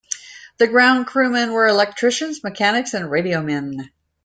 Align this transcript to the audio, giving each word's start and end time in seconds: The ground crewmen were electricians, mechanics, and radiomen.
The 0.57 0.65
ground 0.65 1.05
crewmen 1.05 1.51
were 1.51 1.67
electricians, 1.67 2.43
mechanics, 2.43 2.95
and 2.95 3.05
radiomen. 3.05 3.91